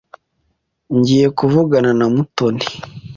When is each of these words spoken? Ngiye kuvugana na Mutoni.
Ngiye 0.97 1.27
kuvugana 1.37 1.91
na 1.99 2.05
Mutoni. 2.13 2.65